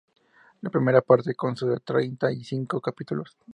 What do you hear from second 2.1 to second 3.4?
y cinco capítulos.